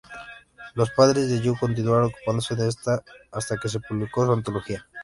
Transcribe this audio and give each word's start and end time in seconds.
Los 0.73 0.89
padres 0.89 1.29
de 1.29 1.41
Yu 1.41 1.55
continuaron 1.59 2.05
ocupándose 2.07 2.55
de 2.55 2.65
ella 2.65 3.03
hasta 3.31 3.57
que 3.59 3.69
se 3.69 3.79
publicó 3.81 4.25
su 4.25 4.31
antología. 4.33 4.87